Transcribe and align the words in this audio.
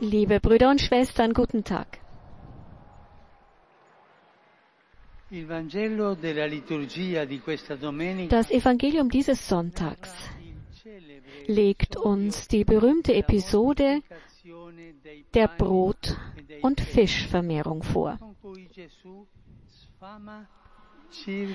Liebe 0.00 0.40
Brüder 0.40 0.70
und 0.70 0.80
Schwestern, 0.82 1.32
guten 1.32 1.64
Tag. 1.64 1.98
Il 5.30 5.48
Vangelo 5.48 6.14
della 6.14 6.44
liturgia 6.44 7.24
di 7.24 7.40
questa 7.40 7.74
domenica 7.76 8.36
Das 8.36 8.50
Evangelium 8.50 9.08
dieses 9.08 9.48
Sonntags 9.48 10.12
legt 11.46 11.96
uns 11.96 12.48
die 12.48 12.64
berühmte 12.64 13.14
Episode 13.14 14.02
der 15.32 15.48
Brot- 15.48 16.18
und 16.60 16.82
Fischvermehrung 16.82 17.82
vor. 17.82 18.18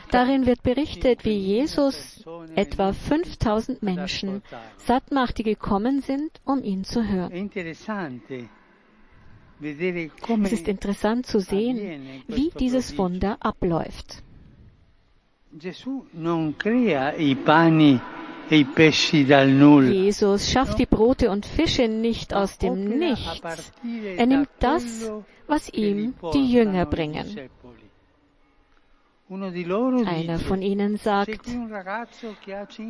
Darin 0.10 0.46
wird 0.48 0.64
berichtet, 0.64 1.24
wie 1.24 1.38
Jesus 1.38 2.17
etwa 2.58 2.92
5000 2.92 3.84
Menschen 3.84 4.42
satt 4.78 5.12
macht, 5.12 5.38
die 5.38 5.44
gekommen 5.44 6.02
sind, 6.02 6.32
um 6.44 6.64
ihn 6.64 6.84
zu 6.84 7.08
hören. 7.08 7.52
Es 9.60 10.52
ist 10.52 10.68
interessant 10.68 11.26
zu 11.26 11.40
sehen, 11.40 12.24
wie 12.28 12.52
dieses 12.60 12.98
Wunder 12.98 13.38
abläuft. 13.40 14.24
E. 18.50 18.66
Jesus 19.92 20.52
schafft 20.52 20.80
die 20.80 20.86
Brote 20.86 21.30
und 21.32 21.46
Fische 21.46 21.88
nicht 21.88 22.34
aus 22.34 22.58
dem 22.58 22.98
Nichts. 23.00 23.72
Er 24.16 24.26
nimmt 24.26 24.50
das, 24.60 25.12
was 25.48 25.70
ihm 25.70 26.14
die 26.34 26.52
Jünger 26.52 26.86
bringen. 26.86 27.50
Einer 29.30 30.40
von 30.40 30.62
ihnen 30.62 30.96
sagt, 30.98 31.42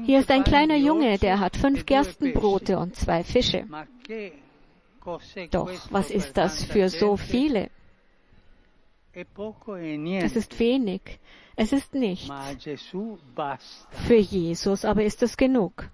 hier 0.06 0.20
ist 0.20 0.30
ein 0.30 0.44
kleiner 0.44 0.76
Junge, 0.76 1.18
der 1.18 1.40
hat 1.40 1.58
fünf 1.58 1.86
Gerstenbrote 1.86 2.78
und 2.78 2.96
zwei 2.96 3.24
Fische. 3.24 3.66
Doch 5.52 5.72
was 5.90 6.12
ist 6.12 6.38
das 6.38 6.64
für 6.64 6.90
so 6.90 7.18
viele? 7.18 7.70
Es 9.14 10.36
ist 10.36 10.60
wenig, 10.60 11.02
es 11.56 11.74
ist 11.74 11.96
nichts. 11.96 12.30
Für 14.06 14.16
Jesus 14.18 14.86
aber 14.86 15.04
ist 15.04 15.24
es 15.24 15.38
genug. 15.38 15.90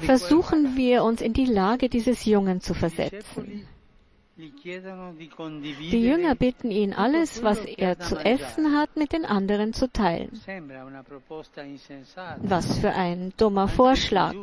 Versuchen 0.00 0.76
wir 0.76 1.04
uns 1.04 1.22
in 1.22 1.32
die 1.32 1.46
Lage 1.46 1.88
dieses 1.88 2.24
Jungen 2.26 2.60
zu 2.60 2.74
versetzen. 2.74 3.66
Die 4.38 6.04
Jünger 6.04 6.36
bitten 6.36 6.70
ihn, 6.70 6.92
alles, 6.94 7.42
was 7.42 7.64
er 7.64 7.98
zu 7.98 8.16
essen 8.16 8.76
hat, 8.76 8.96
mit 8.96 9.12
den 9.12 9.24
anderen 9.24 9.72
zu 9.72 9.90
teilen. 9.90 10.30
Was 12.42 12.78
für 12.78 12.92
ein 12.92 13.32
dummer 13.36 13.66
Vorschlag. 13.66 14.36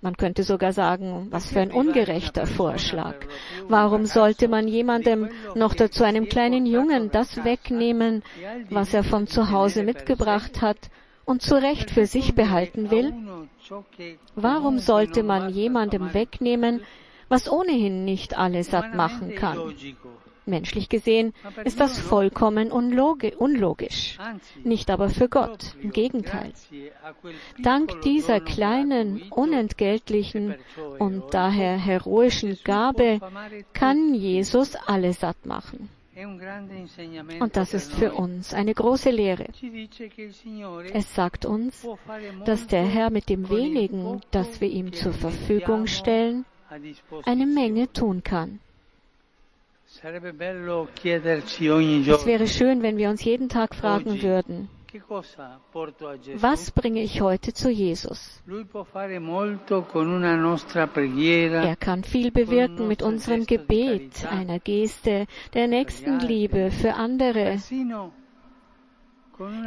Man 0.00 0.16
könnte 0.16 0.44
sogar 0.44 0.72
sagen, 0.72 1.26
was 1.30 1.50
für 1.52 1.60
ein 1.60 1.72
ungerechter 1.72 2.46
Vorschlag. 2.46 3.16
Warum 3.68 4.06
sollte 4.06 4.48
man 4.48 4.66
jemandem, 4.66 5.28
noch 5.54 5.74
dazu 5.74 6.02
einem 6.04 6.30
kleinen 6.30 6.64
Jungen, 6.64 7.10
das 7.10 7.44
wegnehmen, 7.44 8.22
was 8.70 8.94
er 8.94 9.04
von 9.04 9.26
zu 9.26 9.50
Hause 9.50 9.82
mitgebracht 9.82 10.62
hat 10.62 10.78
und 11.26 11.42
zu 11.42 11.54
Recht 11.54 11.90
für 11.90 12.06
sich 12.06 12.34
behalten 12.34 12.90
will? 12.90 13.12
Warum 14.36 14.78
sollte 14.78 15.22
man 15.22 15.50
jemandem 15.50 16.14
wegnehmen, 16.14 16.80
was 17.30 17.50
ohnehin 17.50 18.04
nicht 18.04 18.36
alle 18.36 18.62
satt 18.62 18.94
machen 18.94 19.34
kann? 19.34 19.58
Menschlich 20.46 20.88
gesehen 20.88 21.32
ist 21.64 21.80
das 21.80 21.98
vollkommen 21.98 22.72
unlogi 22.72 23.34
unlogisch. 23.36 24.18
Nicht 24.64 24.90
aber 24.90 25.08
für 25.08 25.28
Gott, 25.28 25.76
im 25.80 25.92
Gegenteil. 25.92 26.52
Dank 27.62 28.02
dieser 28.02 28.40
kleinen, 28.40 29.22
unentgeltlichen 29.30 30.56
und 30.98 31.22
daher 31.32 31.78
heroischen 31.78 32.58
Gabe 32.64 33.20
kann 33.72 34.14
Jesus 34.14 34.74
alle 34.74 35.12
satt 35.12 35.46
machen. 35.46 35.88
Und 37.40 37.56
das 37.56 37.72
ist 37.72 37.92
für 37.94 38.12
uns 38.12 38.52
eine 38.52 38.74
große 38.74 39.10
Lehre. 39.10 39.46
Es 40.92 41.14
sagt 41.14 41.46
uns, 41.46 41.86
dass 42.44 42.66
der 42.66 42.84
Herr 42.84 43.10
mit 43.10 43.28
dem 43.28 43.48
wenigen, 43.48 44.20
das 44.30 44.60
wir 44.60 44.68
ihm 44.68 44.92
zur 44.92 45.12
Verfügung 45.12 45.86
stellen, 45.86 46.44
eine 47.24 47.46
Menge 47.46 47.92
tun 47.92 48.22
kann. 48.22 48.60
Es 49.92 50.04
wäre 52.26 52.46
schön, 52.46 52.82
wenn 52.82 52.96
wir 52.96 53.10
uns 53.10 53.24
jeden 53.24 53.48
Tag 53.48 53.74
fragen 53.74 54.22
würden, 54.22 54.68
was 56.34 56.70
bringe 56.72 57.02
ich 57.02 57.20
heute 57.20 57.52
zu 57.52 57.68
Jesus? 57.70 58.42
Er 58.48 58.64
kann 61.76 62.04
viel 62.04 62.30
bewirken 62.32 62.88
mit 62.88 63.02
unserem 63.02 63.44
Gebet, 63.46 64.26
einer 64.26 64.58
Geste 64.58 65.26
der 65.54 65.68
Nächstenliebe 65.68 66.72
für 66.72 66.94
andere, 66.94 67.58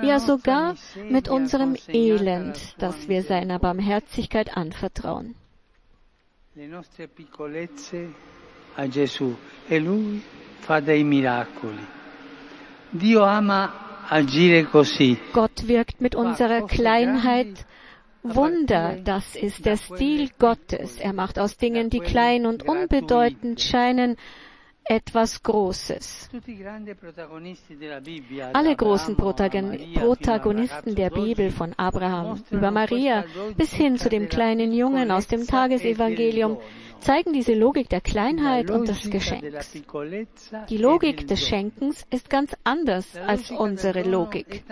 ja 0.01 0.19
sogar 0.19 0.75
mit 1.09 1.29
unserem 1.29 1.77
Elend, 1.87 2.75
das 2.79 3.07
wir 3.07 3.23
seiner 3.23 3.59
Barmherzigkeit 3.59 4.57
anvertrauen. 4.57 5.35
Le 6.55 6.67
nostre 6.67 7.07
piccolezze 7.07 8.13
a 8.75 8.87
Gesù 8.87 9.35
e 9.65 9.79
lui 9.79 10.21
fa 10.59 10.79
dei 10.79 11.03
miracoli. 11.03 11.83
Dio 12.91 13.23
ama 13.23 14.05
agire 14.07 14.65
così. 14.65 15.17
Gott 15.31 15.63
wirkt 15.65 15.99
mit 15.99 16.13
unserer 16.13 16.67
Kleinheit 16.67 17.65
Wunder, 18.21 18.97
das 19.03 19.35
ist 19.35 19.65
der 19.65 19.77
Stil 19.77 20.29
Gottes. 20.37 20.99
Er 20.99 21.13
macht 21.13 21.39
aus 21.39 21.57
Dingen, 21.57 21.89
die 21.89 22.01
klein 22.01 22.45
und 22.45 22.61
unbedeutend 22.61 23.59
scheinen, 23.59 24.15
etwas 24.85 25.41
Großes. 25.43 26.29
Alle 28.53 28.75
großen 28.75 29.15
Protagonisten 29.15 30.95
der 30.95 31.09
Bibel 31.09 31.51
von 31.51 31.73
Abraham 31.77 32.43
über 32.51 32.71
Maria 32.71 33.25
bis 33.55 33.73
hin 33.73 33.97
zu 33.97 34.09
dem 34.09 34.29
kleinen 34.29 34.73
Jungen 34.73 35.11
aus 35.11 35.27
dem 35.27 35.41
e 35.41 35.45
Tagesevangelium 35.45 36.57
zeigen 36.99 37.33
diese 37.33 37.53
Logik 37.53 37.89
der 37.89 38.01
Kleinheit 38.01 38.71
und 38.71 38.87
des 38.87 39.09
Geschenks. 39.09 39.71
Die 40.69 40.75
e 40.75 40.77
Logik 40.77 41.27
des. 41.27 41.43
Schenkens 41.43 42.05
ist 42.09 42.29
ganz 42.29 42.55
anders 42.63 43.15
als 43.15 43.51
unsere 43.51 44.03
Logik. 44.03 44.63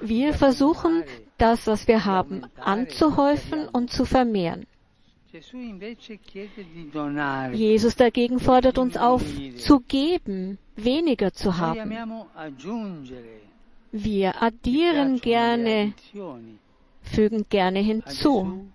Wir 0.00 0.34
versuchen, 0.34 1.04
das, 1.38 1.66
was 1.66 1.86
wir 1.86 2.04
haben, 2.04 2.42
anzuhäufen 2.58 3.68
und 3.68 3.90
zu 3.92 4.04
vermehren. 4.04 4.66
Jesus 7.52 7.96
dagegen 7.96 8.38
fordert 8.40 8.78
uns 8.78 8.96
auf, 8.96 9.22
zu 9.56 9.80
geben, 9.80 10.58
weniger 10.76 11.32
zu 11.32 11.56
haben. 11.58 11.90
Wir 13.92 14.42
addieren 14.42 15.20
gerne, 15.20 15.94
fügen 17.02 17.46
gerne 17.48 17.78
hinzu. 17.80 18.66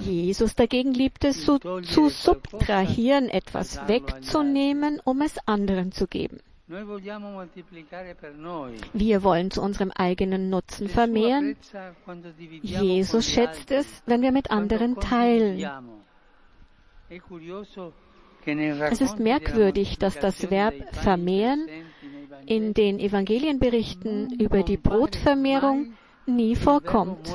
Jesus 0.00 0.54
dagegen 0.54 0.94
liebt 0.94 1.24
es, 1.24 1.44
so 1.44 1.58
zu 1.58 2.08
subtrahieren, 2.08 3.28
etwas 3.28 3.88
wegzunehmen, 3.88 5.00
um 5.04 5.22
es 5.22 5.36
anderen 5.46 5.92
zu 5.92 6.06
geben. 6.06 6.38
Wir 6.68 6.88
wollen 9.22 9.50
zu 9.52 9.62
unserem 9.62 9.92
eigenen 9.92 10.50
Nutzen 10.50 10.88
vermehren. 10.88 11.56
Jesus 12.62 13.28
schätzt 13.28 13.70
es, 13.70 14.02
wenn 14.06 14.22
wir 14.22 14.32
mit 14.32 14.50
anderen 14.50 14.96
teilen. 14.96 15.64
Es 18.90 19.00
ist 19.00 19.20
merkwürdig, 19.20 19.98
dass 19.98 20.18
das 20.18 20.50
Verb 20.50 20.74
vermehren 20.92 21.68
in 22.46 22.74
den 22.74 22.98
Evangelienberichten 22.98 24.38
über 24.40 24.64
die 24.64 24.76
Brotvermehrung 24.76 25.94
nie 26.26 26.56
vorkommt. 26.56 27.32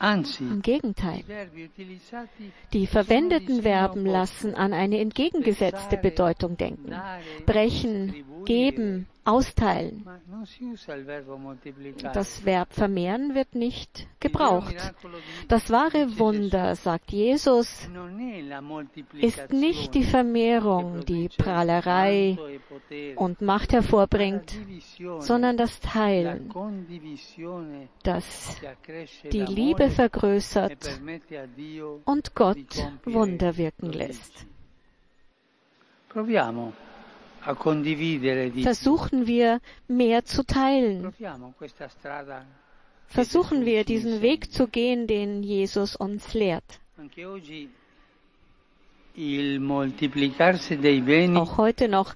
Im 0.00 0.62
Gegenteil. 0.62 1.22
Die 2.72 2.86
verwendeten 2.86 3.62
Verben 3.62 4.06
lassen 4.06 4.54
an 4.54 4.72
eine 4.72 4.98
entgegengesetzte 4.98 5.98
Bedeutung 5.98 6.56
denken. 6.56 6.94
Brechen, 7.44 8.24
geben, 8.46 9.06
austeilen. 9.30 10.04
Das 12.12 12.44
Verb 12.44 12.72
vermehren 12.72 13.34
wird 13.34 13.54
nicht 13.54 14.06
gebraucht. 14.18 14.76
Das 15.48 15.70
wahre 15.70 16.18
Wunder, 16.18 16.74
sagt 16.74 17.12
Jesus, 17.12 17.88
ist 19.20 19.52
nicht 19.52 19.94
die 19.94 20.04
Vermehrung, 20.04 21.04
die 21.04 21.28
Prahlerei 21.28 22.38
und 23.16 23.40
Macht 23.40 23.72
hervorbringt, 23.72 24.58
sondern 25.18 25.56
das 25.56 25.80
Teilen, 25.80 26.52
das 28.02 28.56
die 29.32 29.42
Liebe 29.42 29.90
vergrößert 29.90 31.00
und 32.04 32.34
Gott 32.34 32.90
Wunder 33.04 33.56
wirken 33.56 33.92
lässt. 33.92 34.46
Proviamo 36.08 36.72
Versuchen 37.42 39.26
wir, 39.26 39.60
mehr 39.88 40.24
zu 40.24 40.44
teilen. 40.44 41.12
Versuchen 43.06 43.64
wir, 43.64 43.84
diesen. 43.84 44.22
Weg 44.22 44.52
zu 44.52 44.68
gehen, 44.68 45.06
den 45.06 45.42
Jesus 45.42 45.96
uns 45.96 46.34
lehrt. 46.34 46.80
Auch 51.36 51.56
heute 51.56 51.88
noch 51.88 52.14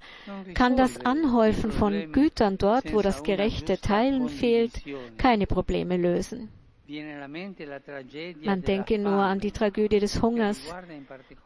kann 0.55 0.77
das 0.77 1.05
Anhäufen 1.05 1.73
von 1.73 2.13
Gütern 2.13 2.59
dort, 2.59 2.93
wo 2.93 3.03
das 3.03 3.23
gerechte 3.23 3.81
Teilen 3.81 4.29
fehlt, 4.29 4.83
keine 5.19 5.47
Probleme 5.47 5.97
lösen. 5.97 6.49
Man 6.87 8.63
denke 8.63 8.99
nur 8.99 9.23
an 9.23 9.41
die 9.41 9.53
Tragödie 9.53 10.01
des 10.01 10.21
Hungers, 10.21 10.61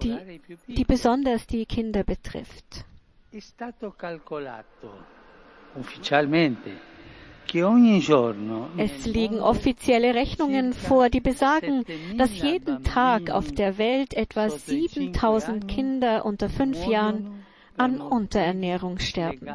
die, 0.03 0.41
die 0.67 0.85
besonders 0.85 1.47
die 1.47 1.65
Kinder 1.65 2.03
betrifft. 2.03 2.85
È 3.31 3.41
stato 3.41 3.93
calcolato 3.95 5.05
ufficialmente 5.75 6.81
che 7.45 7.63
ogni 7.63 8.01
giorno 8.01 8.71
Es 8.77 9.05
liegen 9.05 9.39
offizielle 9.41 10.15
Rechnungen 10.15 10.73
vor, 10.73 11.11
die 11.11 11.21
besagen, 11.21 11.85
dass 12.17 12.31
jeden 12.41 12.83
Tag 12.85 13.29
auf 13.29 13.53
der 13.53 13.77
Welt 13.77 14.15
etwa 14.15 14.49
7000 14.49 15.69
Kinder 15.69 16.25
unter 16.25 16.49
fünf 16.49 16.87
Jahren 16.87 17.45
an 17.77 18.01
Unterernährung 18.01 18.99
sterben, 18.99 19.47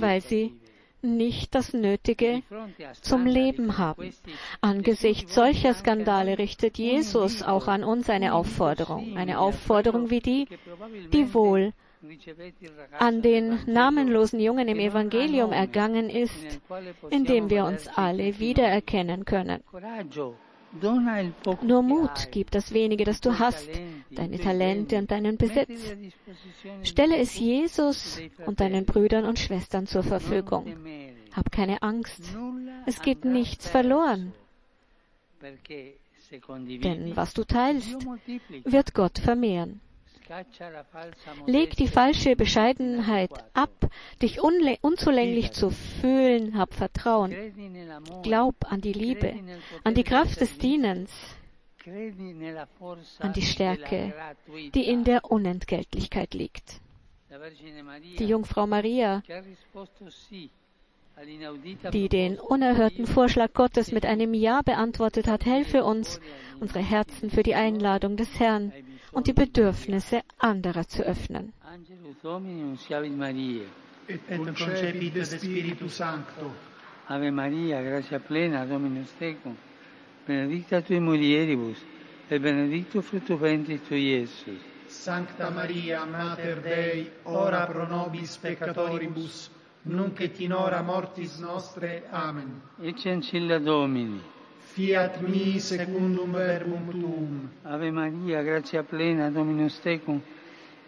weil 0.00 0.20
sie. 0.20 0.52
Nicht 1.02 1.54
das 1.54 1.72
Nötige 1.72 2.42
zum 3.02 3.26
Leben 3.26 3.78
haben. 3.78 4.12
Angesichts 4.60 5.34
solcher 5.34 5.74
Skandale 5.74 6.38
richtet 6.38 6.78
Jesus 6.78 7.42
auch 7.42 7.68
an 7.68 7.84
uns 7.84 8.10
eine 8.10 8.34
Aufforderung, 8.34 9.16
eine 9.16 9.38
Aufforderung 9.38 10.10
wie 10.10 10.20
die, 10.20 10.46
die 11.12 11.34
wohl 11.34 11.72
an 12.98 13.22
den 13.22 13.58
namenlosen 13.66 14.38
Jungen 14.38 14.68
im 14.68 14.78
Evangelium 14.78 15.52
ergangen 15.52 16.10
ist, 16.10 16.60
indem 17.10 17.50
wir 17.50 17.64
uns 17.64 17.88
alle 17.88 18.38
wiedererkennen 18.38 19.24
können. 19.24 19.62
Nur 21.62 21.82
Mut, 21.82 22.10
hai, 22.10 22.28
gib 22.30 22.50
das 22.50 22.72
wenige, 22.72 23.04
das 23.04 23.20
du 23.20 23.38
hast, 23.38 23.68
deine 24.10 24.38
Talente 24.38 24.98
und 24.98 25.10
deinen 25.10 25.36
Besitz. 25.36 25.96
Stelle 26.82 27.16
es 27.16 27.38
Jesus 27.38 28.20
und 28.46 28.60
deinen. 28.60 28.84
Brüdern 28.84 29.24
und 29.24 29.38
Schwestern 29.38 29.86
zur 29.86 30.02
Verfügung. 30.02 30.76
Hab 31.32 31.50
keine 31.50 31.82
Angst. 31.82 32.22
Es 32.86 33.00
geht 33.02 33.24
nichts 33.24 33.68
verloren, 33.68 34.32
denn 36.60 37.16
was 37.16 37.34
du 37.34 37.44
teilst, 37.44 37.96
wird 38.64 38.94
Gott 38.94 39.18
vermehren. 39.18 39.80
Leg 41.46 41.76
die 41.76 41.88
falsche 41.88 42.36
Bescheidenheit 42.36 43.30
ab, 43.54 43.90
dich 44.20 44.40
unzulänglich 44.42 45.52
zu 45.52 45.70
fühlen, 45.70 46.58
hab 46.58 46.74
Vertrauen. 46.74 47.34
Glaub 48.22 48.56
an 48.70 48.80
die 48.80 48.92
Liebe, 48.92 49.34
an 49.84 49.94
die 49.94 50.04
Kraft 50.04 50.40
des 50.40 50.58
Dienens, 50.58 51.10
an 53.18 53.32
die 53.32 53.42
Stärke, 53.42 54.12
die 54.74 54.86
in 54.86 55.04
der 55.04 55.24
Unentgeltlichkeit 55.30 56.34
liegt. 56.34 56.80
Die 58.18 58.26
Jungfrau 58.26 58.66
Maria, 58.66 59.22
die 61.92 62.08
den 62.08 62.38
unerhörten 62.38 63.06
Vorschlag 63.06 63.52
Gottes 63.52 63.92
mit 63.92 64.06
einem 64.06 64.34
Ja 64.34 64.62
beantwortet 64.62 65.26
hat, 65.26 65.44
helfe 65.44 65.84
uns, 65.84 66.20
unsere 66.60 66.80
Herzen 66.80 67.30
für 67.30 67.42
die 67.42 67.54
Einladung 67.54 68.16
des 68.16 68.38
Herrn 68.38 68.72
und 69.18 69.26
die 69.26 69.32
Bedürfnisse 69.32 70.22
anderer 70.38 70.86
zu 70.86 71.02
öffnen. 71.02 71.52
Ave 77.08 77.32
Maria, 77.32 77.82
gratia 77.82 78.18
plena, 78.20 78.64
Dominus 78.64 79.12
tecum, 79.18 79.56
benedicta 80.26 80.80
tui 80.82 81.00
mulieribus, 81.00 81.78
et 82.30 82.40
benedictus 82.40 83.04
fructus 83.06 83.40
ventris 83.40 83.80
tui, 83.88 84.02
Iesus. 84.12 84.60
Sancta 84.86 85.50
Maria, 85.50 86.04
Mater 86.04 86.60
Dei, 86.60 87.10
ora 87.24 87.66
pro 87.66 87.86
nobis 87.88 88.36
peccatoribus, 88.36 89.50
nunc 89.82 90.20
et 90.20 90.38
in 90.40 90.52
hora 90.52 90.82
mortis 90.82 91.38
nostre. 91.38 92.04
Amen. 92.10 92.60
Ecce 92.82 93.10
ancilla 93.10 93.58
Domini. 93.58 94.22
fiat 94.74 95.20
mi 95.20 95.58
secundum 95.60 96.32
verbum 96.32 96.90
tuum. 96.90 97.50
Ave 97.64 97.90
Maria, 97.90 98.42
gratia 98.42 98.82
plena, 98.82 99.30
Dominus 99.30 99.80
tecum, 99.80 100.20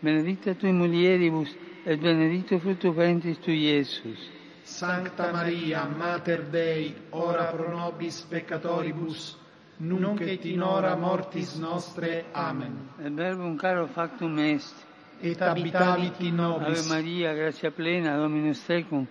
benedicta 0.01 0.55
tui 0.55 0.73
mulieribus, 0.73 1.55
et 1.85 1.99
benedicto 1.99 2.59
fructus 2.59 2.95
ventris 2.95 3.39
tui, 3.39 3.65
Iesus. 3.67 4.19
Sancta 4.63 5.33
Maria, 5.33 5.85
Mater 5.85 6.45
Dei, 6.51 6.95
ora 7.11 7.45
pro 7.47 7.71
nobis 7.71 8.21
peccatoribus, 8.21 9.37
nunc 9.79 10.21
et 10.21 10.45
in 10.45 10.63
hora 10.63 10.95
mortis 10.95 11.57
nostre. 11.57 12.25
Amen. 12.33 12.77
Et 13.03 13.11
verbum 13.11 13.57
caro 13.57 13.87
factum 13.87 14.39
est. 14.39 14.75
Et 15.23 15.41
habitavit 15.41 16.21
in 16.21 16.37
nobis. 16.37 16.87
Ave 16.87 16.89
Maria, 16.89 17.35
gratia 17.35 17.71
plena, 17.71 18.17
Dominus 18.17 18.65
tecum, 18.67 19.07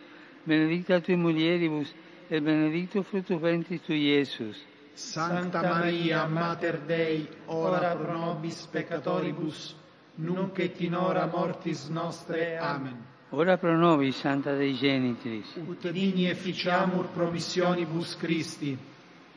benedicta 0.45 1.01
tui 1.01 1.16
mulieribus, 1.16 1.94
et 2.29 2.41
benedictus 2.41 3.05
fructus 3.05 3.39
ventris 3.39 3.81
tui, 3.81 4.05
Iesus. 4.05 4.57
Sancta 4.93 5.61
Maria, 5.61 6.25
Mater 6.27 6.79
Dei, 6.85 7.27
ora 7.45 7.95
pro 7.95 8.17
nobis 8.17 8.67
peccatoribus, 8.71 9.75
nunc 10.15 10.59
et 10.59 10.79
in 10.81 10.93
hora 10.93 11.25
mortis 11.25 11.87
nostre. 11.87 12.57
Amen. 12.57 13.05
Ora 13.31 13.57
pro 13.57 13.75
nobis, 13.75 14.17
Santa 14.17 14.55
Dei 14.55 14.73
Genitris. 14.73 15.55
Ut 15.67 15.89
digni 15.91 16.27
efficiamur 16.27 17.07
promissionibus 17.13 18.15
Christi. 18.17 18.77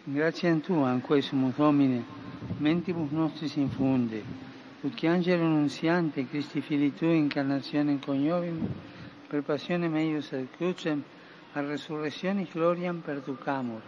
Grazie 0.04 0.50
a 0.50 0.56
Tua, 0.56 0.88
anque 0.88 1.20
sumus 1.22 1.54
Domine, 1.54 2.04
mentibus 2.58 3.10
nostris 3.10 3.54
infunde, 3.54 4.22
ut 4.80 4.94
che 4.94 5.06
angelo 5.06 5.44
nunziante, 5.44 6.26
Christi 6.26 6.60
Fili 6.60 6.92
Tui, 6.92 7.16
incarnazione 7.16 7.98
coniovim, 8.00 8.66
per 9.28 9.42
passione 9.42 9.88
meius 9.88 10.32
et 10.32 10.48
crucem, 10.56 11.04
ad 11.52 11.66
resurrectione 11.66 12.46
gloriam 12.50 13.00
perducamur, 13.00 13.82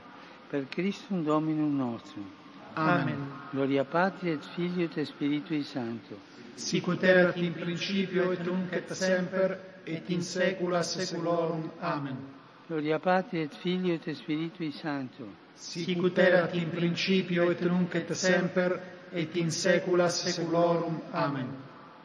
per 0.51 0.67
Christum 0.69 1.23
Dominum 1.23 1.77
nostrum. 1.77 2.31
Amen. 2.75 3.31
Gloria 3.51 3.85
Patri 3.85 4.31
et 4.31 4.45
Filio 4.55 4.89
et 4.93 5.05
Spiritui 5.05 5.63
Sancto. 5.63 6.19
Sicut 6.57 7.03
erat 7.03 7.37
in 7.37 7.53
principio 7.53 8.33
et 8.33 8.45
nunc 8.45 8.73
et 8.73 8.93
semper 8.93 9.59
et 9.85 10.11
in 10.11 10.23
saecula 10.23 10.83
saeculorum. 10.83 11.71
Amen. 11.81 12.17
Gloria 12.67 12.99
Patri 12.99 13.43
et 13.43 13.55
Filio 13.55 13.95
et 13.95 14.15
Spiritui 14.15 14.73
Sancto. 14.73 15.27
Sicut 15.55 16.19
erat 16.19 16.55
in 16.55 16.71
principio 16.71 17.51
et 17.51 17.61
nunc 17.61 17.95
et 17.95 18.13
semper 18.13 18.81
et 19.13 19.37
in 19.37 19.51
saecula 19.51 20.09
saeculorum. 20.09 21.01
Amen. 21.13 21.49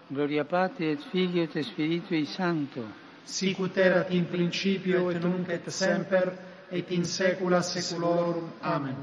Gloria 0.08 0.46
Patri 0.46 0.92
et 0.92 1.02
Filio 1.12 1.44
et 1.44 1.64
Spiritui 1.64 2.26
Sancto 2.26 3.09
sicut 3.30 3.78
erat 3.78 4.10
in 4.12 4.26
principio 4.26 5.10
et 5.12 5.20
nunc 5.24 5.50
et 5.50 5.70
semper 5.72 6.32
et 6.72 6.92
in 6.92 7.04
saecula 7.06 7.62
saeculorum. 7.62 8.50
Amen. 8.62 8.96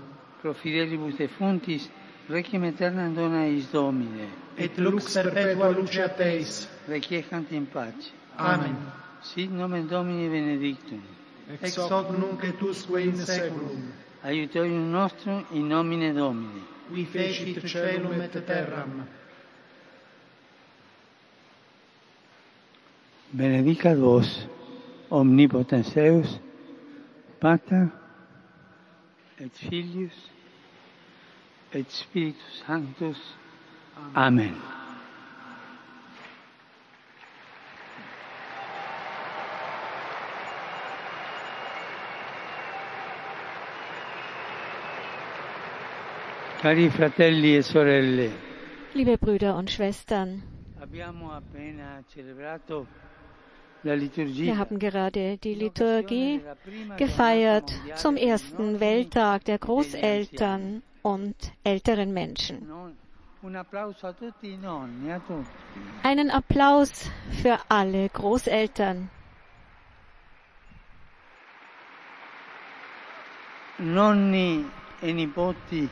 Pro 0.42 0.52
fidelibus 0.54 1.16
defuntis 1.18 1.88
requiem 2.28 2.64
aeternam 2.64 3.14
dona 3.14 3.44
eis 3.46 3.70
domine. 3.72 4.28
Et 4.58 4.78
lux 4.78 5.12
perpetua 5.14 5.70
luceat 5.70 6.16
teis. 6.16 6.68
Requiescant 6.88 7.50
in 7.52 7.66
pace. 7.66 8.12
Amen. 8.38 8.76
Sit 9.22 9.50
nomen 9.50 9.86
domini 9.88 10.28
benedictum. 10.28 11.02
Ex 11.62 11.76
hoc 11.76 12.10
nunc 12.10 12.42
et 12.44 12.60
usque 12.62 13.00
in 13.00 13.16
saeculum. 13.16 13.92
Aiutorium 14.24 14.90
nostrum 14.90 15.44
in 15.52 15.68
nomine 15.68 16.12
domini 16.12 16.74
qui 16.92 17.04
fecit 17.04 17.66
celum 17.66 18.20
et 18.20 18.44
terram. 18.46 19.06
benedica 23.32 23.94
vos, 23.94 24.48
omnipotens 25.10 25.94
Deus, 25.94 26.40
Pater 27.40 27.88
et 29.38 29.52
Filius 29.52 30.30
et 31.72 31.90
Spiritus 31.90 32.62
Sanctus. 32.66 33.36
Amen. 34.14 34.54
Amen. 34.54 34.76
E 46.64 48.30
Liebe 48.94 49.18
Brüder 49.18 49.56
und 49.56 49.70
Schwestern, 49.70 50.42
wir 53.82 54.58
haben 54.58 54.78
gerade 54.78 55.36
die 55.38 55.54
Liturgie 55.54 56.40
gefeiert 56.96 57.70
zum 57.96 58.16
ersten 58.16 58.80
Welttag 58.80 59.44
der 59.44 59.58
Großeltern 59.58 60.82
und 61.02 61.36
älteren 61.62 62.12
Menschen. 62.12 62.66
Einen 66.02 66.30
Applaus 66.30 66.90
für 67.42 67.58
alle 67.68 68.08
Großeltern, 68.08 69.08
Nonni 73.78 74.64
e 75.02 75.12
nipoti, 75.12 75.88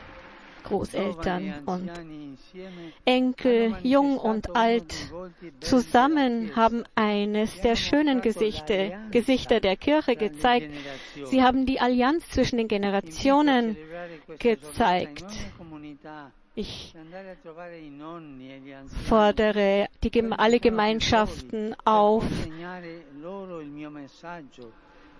Großeltern 0.65 1.43
e 1.43 1.53
und 1.65 1.91
Enkel, 3.05 3.75
jung 3.83 4.17
und 4.17 4.55
alt, 4.55 4.93
zusammen 5.59 6.55
haben 6.55 6.83
eines 6.95 7.61
der 7.61 7.75
schönen 7.75 8.21
Gesichter, 8.21 8.91
Gesichter 9.11 9.59
der 9.59 9.77
Kirche 9.77 10.15
gezeigt. 10.15 10.69
Sie 11.25 11.41
haben 11.41 11.65
die 11.65 11.79
Allianz 11.79 12.27
zwischen 12.29 12.57
den 12.57 12.67
Generationen 12.67 13.77
gezeigt. 14.39 15.25
Ich 16.57 16.95
fordere 19.09 19.87
die, 20.03 20.31
alle 20.31 20.59
Gemeinschaften 20.59 21.75
auf, 21.83 22.23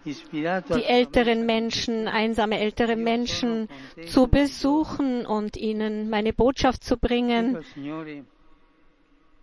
die 0.05 0.83
älteren 0.83 1.45
Menschen, 1.45 2.07
einsame 2.07 2.59
ältere 2.59 2.95
Menschen 2.95 3.67
zu 4.07 4.27
besuchen 4.27 5.25
und 5.25 5.57
ihnen 5.57 6.09
meine 6.09 6.33
Botschaft 6.33 6.83
zu 6.83 6.97
bringen, 6.97 7.57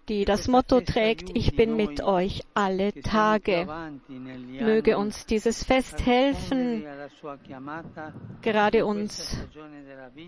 die 0.09 0.25
das 0.25 0.49
Motto 0.49 0.81
trägt, 0.81 1.37
ich 1.37 1.55
bin 1.57 1.77
mit 1.77 2.03
euch 2.03 2.43
alle 2.55 2.93
Tage. 2.93 3.67
Möge 4.09 4.99
uns 4.99 5.27
dieses 5.27 5.65
Fest 5.65 6.05
helfen, 6.05 6.85
gerade 8.43 8.85
uns 8.85 9.37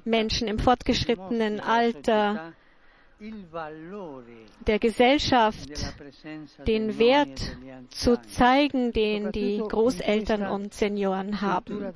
Menschen 0.05 0.49
im 0.49 0.59
fortgeschrittenen 0.59 1.61
Alter 1.61 2.53
der 4.67 4.79
Gesellschaft 4.79 5.69
den 6.67 6.99
Wert 6.99 7.57
zu 7.91 8.21
zeigen, 8.23 8.93
den 8.93 9.33
die 9.33 9.59
Großeltern 9.59 10.47
und 10.47 10.75
Senioren 10.75 11.41
haben. 11.41 11.93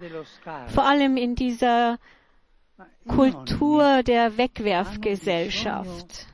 Vor 0.68 0.84
allem 0.84 1.16
in 1.16 1.34
dieser 1.34 1.98
Kultur 3.08 4.02
der 4.02 4.36
Wegwerfgesellschaft. 4.36 6.26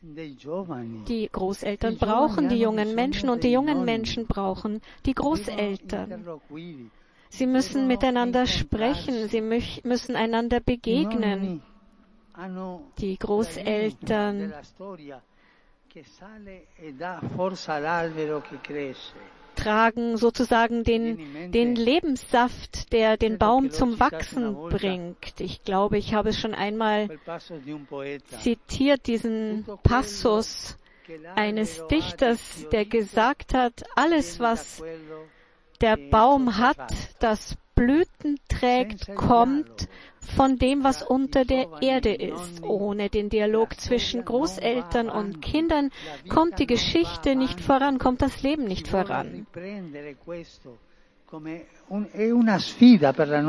Die 0.00 1.28
Großeltern 1.30 1.96
brauchen 1.98 2.48
die 2.48 2.60
jungen 2.60 2.94
Menschen 2.94 3.28
und 3.28 3.42
die 3.42 3.52
jungen 3.52 3.84
Menschen 3.84 4.26
brauchen 4.26 4.80
die 5.06 5.14
Großeltern. 5.14 6.24
Sie 7.30 7.46
müssen 7.46 7.86
miteinander 7.86 8.46
sprechen, 8.46 9.28
sie 9.28 9.40
müssen 9.40 10.16
einander 10.16 10.60
begegnen. 10.60 11.62
Die 12.98 13.18
Großeltern 13.18 14.52
tragen 19.56 20.16
sozusagen 20.16 20.84
den, 20.84 21.50
den 21.50 21.74
Lebenssaft, 21.74 22.92
der 22.92 23.16
den 23.16 23.38
Baum 23.38 23.70
zum 23.70 23.98
Wachsen 23.98 24.54
bringt. 24.68 25.40
Ich 25.40 25.64
glaube, 25.64 25.98
ich 25.98 26.14
habe 26.14 26.28
es 26.28 26.38
schon 26.38 26.54
einmal 26.54 27.08
zitiert, 28.40 29.06
diesen 29.08 29.66
Passus 29.82 30.76
eines 31.34 31.86
Dichters, 31.88 32.68
der 32.70 32.84
gesagt 32.84 33.54
hat, 33.54 33.84
alles, 33.96 34.38
was 34.38 34.82
der 35.80 35.96
Baum 35.96 36.56
hat, 36.58 36.92
das 37.18 37.56
Blüten 37.78 38.40
trägt, 38.48 39.14
kommt 39.14 39.88
von 40.36 40.58
dem, 40.58 40.82
was 40.82 41.04
unter 41.04 41.44
der 41.44 41.68
Erde 41.80 42.12
ist. 42.12 42.64
Ohne 42.64 43.08
den 43.08 43.30
Dialog 43.30 43.78
zwischen 43.80 44.24
Großeltern 44.24 45.08
und 45.08 45.40
Kindern 45.40 45.90
kommt 46.28 46.58
die 46.58 46.66
Geschichte 46.66 47.36
nicht 47.36 47.60
voran, 47.60 47.98
kommt 47.98 48.20
das 48.20 48.42
Leben 48.42 48.64
nicht 48.64 48.88
voran. 48.88 49.46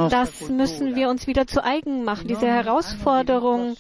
Das 0.09 0.50
müssen 0.50 0.95
wir 0.95 1.09
uns 1.09 1.27
wieder 1.27 1.48
zu 1.48 1.63
eigen 1.63 2.03
machen, 2.03 2.27
diese 2.27 2.48
Herausforderung 2.48 3.77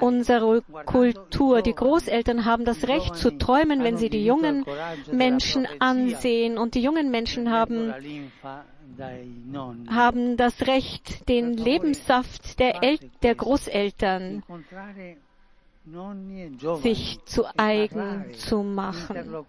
unserer 0.00 0.60
Kultur. 0.84 1.62
Die 1.62 1.74
Großeltern 1.74 2.44
haben 2.44 2.64
das 2.64 2.88
Recht 2.88 3.16
zu 3.16 3.36
träumen, 3.38 3.82
wenn 3.82 3.96
sie 3.96 4.10
die 4.10 4.24
jungen 4.24 4.64
Menschen 5.10 5.66
ansehen. 5.78 6.58
Und 6.58 6.74
die 6.74 6.82
jungen 6.82 7.10
Menschen 7.10 7.50
haben, 7.50 7.94
haben 9.90 10.36
das 10.36 10.66
Recht, 10.66 11.28
den 11.28 11.54
Lebenssaft 11.54 12.58
der, 12.58 12.82
El 12.82 12.98
der 13.22 13.34
Großeltern 13.34 14.42
sich 16.82 17.18
zu 17.24 17.44
eigen 17.56 18.34
zu 18.34 18.62
machen. 18.62 19.46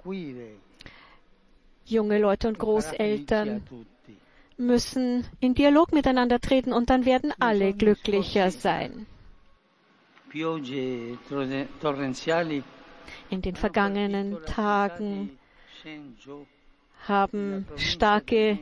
Junge 1.89 2.19
Leute 2.19 2.47
und 2.47 2.59
Großeltern 2.59 3.63
müssen 4.57 5.25
in 5.39 5.55
Dialog 5.55 5.91
miteinander 5.93 6.39
treten 6.39 6.73
und 6.73 6.89
dann 6.89 7.05
werden 7.05 7.33
alle 7.39 7.73
glücklicher 7.73 8.51
sein. 8.51 9.07
In 13.29 13.41
den 13.41 13.55
vergangenen 13.55 14.37
Tagen 14.45 15.37
haben 17.07 17.65
starke 17.77 18.59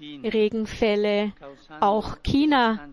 Regenfälle 0.00 1.32
auch 1.80 2.22
China 2.22 2.88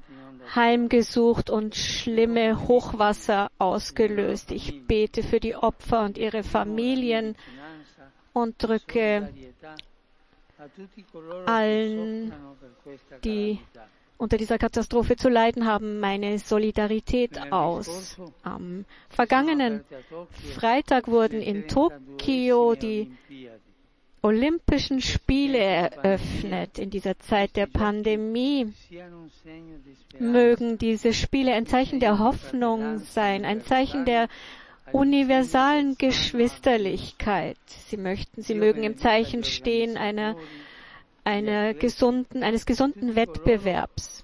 heimgesucht 0.55 1.49
und 1.49 1.75
schlimme 1.75 2.67
Hochwasser 2.67 3.49
ausgelöst. 3.59 4.51
Ich 4.51 4.85
bete 4.87 5.23
für 5.23 5.39
die 5.39 5.55
Opfer 5.55 6.03
und 6.03 6.17
ihre 6.17 6.43
Familien 6.43 7.35
und 8.37 8.61
drücke 8.61 9.29
allen, 11.45 12.33
die 13.23 13.59
unter 14.17 14.37
dieser 14.37 14.57
Katastrophe 14.57 15.15
zu 15.15 15.29
leiden 15.29 15.65
haben, 15.65 15.99
meine 15.99 16.39
Solidarität 16.39 17.51
aus. 17.51 18.17
Am 18.43 18.85
vergangenen 19.09 19.83
Freitag 20.55 21.07
wurden 21.07 21.41
in 21.41 21.67
Tokio 21.67 22.75
die 22.75 23.11
Olympischen 24.23 24.99
Spiele 25.01 25.59
eröffnet 25.59 26.79
in 26.79 26.89
dieser 26.89 27.17
Zeit 27.19 27.55
der 27.55 27.67
Pandemie. 27.67 28.73
Mögen 30.17 30.77
diese 30.79 31.13
Spiele 31.13 31.53
ein 31.53 31.67
Zeichen 31.67 31.99
der 31.99 32.17
Hoffnung 32.17 32.97
sein, 32.99 33.45
ein 33.45 33.61
Zeichen 33.61 34.05
der 34.05 34.27
universalen 34.91 35.97
Geschwisterlichkeit. 35.97 37.57
Sie 37.67 37.97
möchten, 37.97 38.41
sie 38.41 38.55
mögen 38.55 38.83
im 38.83 38.97
Zeichen 38.97 39.43
stehen 39.43 39.97
einer, 39.97 40.35
einer 41.23 41.73
gesunden, 41.73 42.43
eines 42.43 42.65
gesunden 42.65 43.15
Wettbewerbs. 43.15 44.23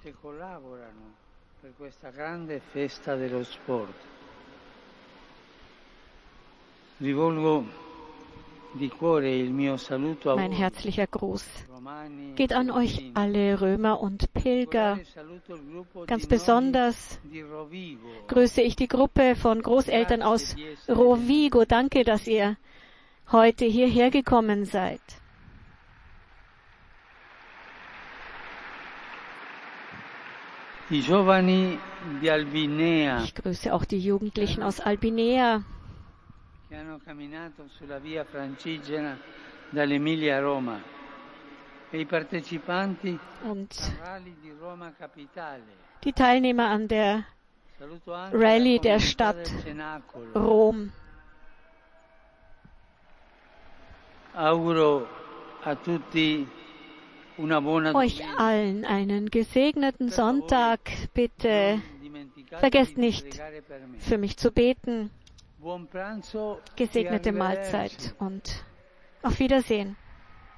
Rivolgo 7.01 7.65
Mein 8.75 10.51
herzlicher 10.51 11.07
Gruß 11.07 11.45
geht 12.35 12.53
an 12.53 12.71
euch 12.71 13.11
alle 13.13 13.61
Römer 13.61 13.99
und 13.99 14.33
Pilger. 14.33 14.99
Ganz 16.07 16.25
besonders 16.27 17.19
grüße 18.27 18.61
ich 18.61 18.75
die 18.75 18.87
Gruppe 18.87 19.35
von 19.35 19.61
Großeltern 19.61 20.21
aus 20.23 20.55
Rovigo. 20.89 21.65
Danke, 21.65 22.03
dass 22.03 22.27
ihr 22.27 22.57
heute 23.31 23.65
hierher 23.65 24.09
gekommen 24.09 24.65
seid. 24.65 25.01
Ich 30.89 31.07
grüße 33.35 33.73
auch 33.73 33.85
die 33.85 33.99
Jugendlichen 33.99 34.63
aus 34.63 34.79
Albinea, 34.79 35.63
che 36.73 36.79
hanno 36.79 36.99
camminato 37.05 37.67
sulla 37.67 37.99
via 37.99 38.23
francigena 38.23 39.15
dall'Emilia 39.69 40.37
a 40.37 40.39
Roma 40.39 40.81
e 41.91 41.99
i 41.99 42.05
partecipanti 42.07 43.15
und 43.43 43.75
al 43.79 43.95
rally 44.03 44.35
di 44.41 44.51
Roma 44.59 44.91
Capitale. 44.97 45.61
die 46.01 46.13
Teilnehmer 46.13 46.65
an 46.71 46.87
der 46.87 47.25
Rallye 48.31 48.79
der 48.79 48.99
Stadt. 48.99 49.51
Rom. 50.33 50.91
Auguro 54.33 55.07
a 55.61 55.75
tutti 55.75 56.47
una 57.35 57.61
buona 57.61 57.93
Euch 57.93 58.19
allen 58.37 58.83
einen 58.85 59.29
gesegneten 59.29 60.09
Sonntag. 60.09 60.79
Bitte 61.13 61.83
Vergesst 62.59 62.97
nicht, 62.97 63.39
für 63.99 64.17
mich 64.17 64.37
zu 64.37 64.51
beten. 64.51 65.11
Gesegnete 66.75 67.31
Mahlzeit 67.31 68.15
und 68.19 68.65
auf 69.21 69.39
Wiedersehen. 69.39 69.95